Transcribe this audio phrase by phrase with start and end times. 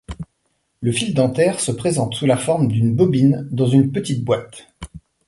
[0.81, 4.67] Le fil dentaire se présente sous la forme d'une bobine dans une petite boîte.